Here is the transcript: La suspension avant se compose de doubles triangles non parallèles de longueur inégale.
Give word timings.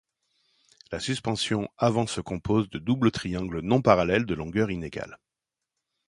La 0.91 0.99
suspension 0.99 1.69
avant 1.77 2.07
se 2.07 2.21
compose 2.21 2.71
de 2.71 2.79
doubles 2.79 3.11
triangles 3.11 3.59
non 3.59 3.83
parallèles 3.83 4.25
de 4.25 4.33
longueur 4.33 4.71
inégale. 4.71 5.19